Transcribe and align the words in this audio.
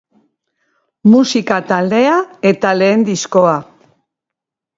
Musika 1.11 1.59
taldea 1.73 2.15
eta 2.53 2.73
lehen 2.81 3.05
diskoa. 3.11 3.53